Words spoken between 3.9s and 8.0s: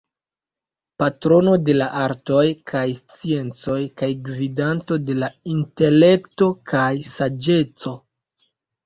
kaj gvidanto de la intelekto kaj saĝeco.